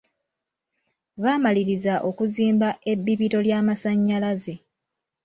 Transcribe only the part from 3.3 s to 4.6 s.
ly'amasannyalaze.